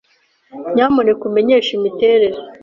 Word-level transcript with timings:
Nyamuneka 0.73 1.23
umenyeshe 1.29 1.69
imiterere. 1.73 2.37